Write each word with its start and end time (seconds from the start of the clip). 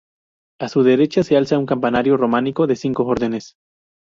A 0.59 0.67
su 0.67 0.81
derecha 0.81 1.21
se 1.23 1.37
alza 1.37 1.59
un 1.59 1.67
campanario 1.67 2.17
románico 2.17 2.65
de 2.65 2.75
cinco 2.75 3.05
órdenes. 3.05 3.55